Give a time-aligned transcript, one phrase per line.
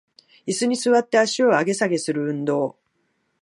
[0.47, 2.75] イスに座って足を上げ下げする運動